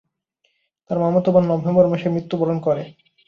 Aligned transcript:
তার 0.89 0.97
মামাতো 0.99 1.29
বোন 1.33 1.43
নভেম্বর 1.51 1.85
মাসে 1.91 2.07
মৃত্যুবরণ 2.09 2.57
করে। 2.59 2.83